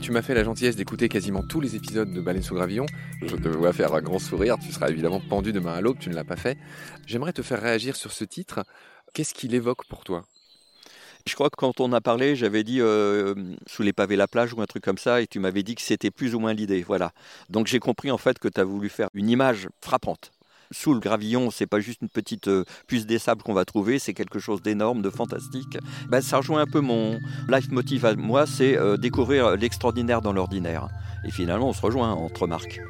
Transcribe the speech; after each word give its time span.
Tu 0.00 0.12
m'as 0.12 0.22
fait 0.22 0.34
la 0.34 0.44
gentillesse 0.44 0.76
d'écouter 0.76 1.08
quasiment 1.08 1.42
tous 1.42 1.60
les 1.60 1.74
épisodes 1.74 2.12
de 2.12 2.20
Baleine 2.20 2.42
sous 2.42 2.54
Gravillon. 2.54 2.86
Je 3.22 3.34
te 3.34 3.48
vois 3.48 3.72
faire 3.72 3.92
un 3.92 4.00
grand 4.00 4.20
sourire. 4.20 4.56
Tu 4.58 4.70
seras 4.72 4.88
évidemment 4.88 5.20
pendu 5.20 5.52
demain 5.52 5.74
à 5.74 5.80
l'aube. 5.80 5.98
Tu 5.98 6.10
ne 6.10 6.14
l'as 6.14 6.24
pas 6.24 6.36
fait. 6.36 6.56
J'aimerais 7.06 7.32
te 7.32 7.42
faire 7.42 7.60
réagir 7.60 7.96
sur 7.96 8.12
ce 8.12 8.24
titre. 8.24 8.64
Qu'est-ce 9.14 9.34
qu'il 9.34 9.54
évoque 9.54 9.84
pour 9.88 10.04
toi? 10.04 10.24
Je 11.26 11.34
crois 11.34 11.50
que 11.50 11.56
quand 11.56 11.80
on 11.80 11.92
a 11.92 12.00
parlé, 12.00 12.36
j'avais 12.36 12.62
dit 12.62 12.80
euh, 12.80 13.34
sous 13.66 13.82
les 13.82 13.92
pavés 13.92 14.14
la 14.14 14.28
plage 14.28 14.54
ou 14.54 14.62
un 14.62 14.66
truc 14.66 14.84
comme 14.84 14.96
ça, 14.96 15.20
et 15.20 15.26
tu 15.26 15.40
m'avais 15.40 15.64
dit 15.64 15.74
que 15.74 15.82
c'était 15.82 16.12
plus 16.12 16.36
ou 16.36 16.38
moins 16.38 16.54
l'idée. 16.54 16.84
Voilà. 16.84 17.10
Donc 17.50 17.66
j'ai 17.66 17.80
compris 17.80 18.12
en 18.12 18.18
fait 18.18 18.38
que 18.38 18.46
tu 18.46 18.60
as 18.60 18.64
voulu 18.64 18.88
faire 18.88 19.08
une 19.12 19.28
image 19.28 19.68
frappante 19.80 20.30
sous 20.70 20.94
le 20.94 21.00
gravillon, 21.00 21.50
c'est 21.50 21.66
pas 21.66 21.80
juste 21.80 22.02
une 22.02 22.08
petite 22.08 22.48
euh, 22.48 22.64
puce 22.86 23.06
des 23.06 23.18
sables 23.18 23.42
qu'on 23.42 23.54
va 23.54 23.64
trouver, 23.64 23.98
c'est 23.98 24.14
quelque 24.14 24.38
chose 24.38 24.62
d'énorme, 24.62 25.02
de 25.02 25.10
fantastique. 25.10 25.78
Ben, 26.08 26.20
ça 26.20 26.38
rejoint 26.38 26.62
un 26.62 26.66
peu 26.66 26.80
mon 26.80 27.18
life 27.48 27.70
motive 27.70 28.06
à 28.06 28.14
moi, 28.14 28.46
c'est 28.46 28.76
euh, 28.76 28.96
découvrir 28.96 29.56
l'extraordinaire 29.56 30.22
dans 30.22 30.32
l'ordinaire. 30.32 30.88
Et 31.24 31.30
finalement, 31.30 31.68
on 31.68 31.72
se 31.72 31.82
rejoint 31.82 32.12
entre 32.12 32.46
marques. 32.46 32.80